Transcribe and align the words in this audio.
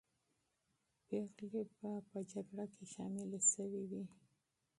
پېغلې 1.07 1.63
به 1.79 1.91
په 2.09 2.17
جګړه 2.31 2.65
کې 2.73 2.83
شاملې 2.93 3.39
سوې 3.53 3.83
وې. 3.89 4.03